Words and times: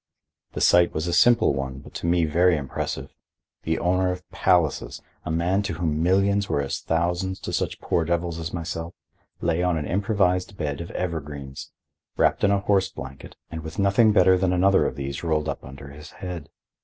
The 0.53 0.61
sight 0.61 0.95
was 0.95 1.05
a 1.05 1.13
simple 1.13 1.53
one, 1.53 1.77
but 1.77 1.93
to 1.93 2.07
me 2.07 2.25
very 2.25 2.57
impressive. 2.57 3.11
The 3.61 3.77
owner 3.77 4.11
of 4.11 4.27
palaces, 4.31 4.99
a 5.25 5.29
man 5.29 5.61
to 5.61 5.73
whom 5.73 6.01
millions 6.01 6.49
were 6.49 6.59
as 6.59 6.79
thousands 6.79 7.39
to 7.41 7.53
such 7.53 7.79
poor 7.79 8.03
devils 8.03 8.39
as 8.39 8.51
myself, 8.51 8.95
lay 9.41 9.61
on 9.61 9.77
an 9.77 9.85
improvised 9.85 10.57
bed 10.57 10.81
of 10.81 10.89
evergreens, 10.89 11.69
wrapped 12.17 12.43
in 12.43 12.49
a 12.49 12.61
horse 12.61 12.89
blanket 12.89 13.35
and 13.51 13.61
with 13.61 13.77
nothing 13.77 14.11
better 14.11 14.39
than 14.39 14.53
another 14.53 14.87
of 14.87 14.95
these 14.95 15.23
rolled 15.23 15.47
up 15.47 15.63
under 15.63 15.89
his 15.89 16.09
head. 16.09 16.49